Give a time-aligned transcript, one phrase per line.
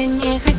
[0.00, 0.49] 千年。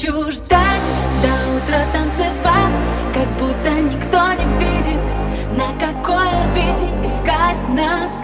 [0.00, 2.78] хочу ждать До утра танцевать
[3.12, 5.02] Как будто никто не видит
[5.56, 8.22] На какой орбите искать нас.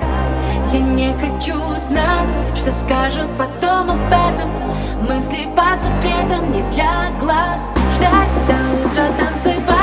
[0.73, 4.51] Я не хочу знать Что скажут потом об этом
[5.03, 7.73] Мысли под запретом не для глаз.
[7.97, 9.76] Ждать до утра танцевать.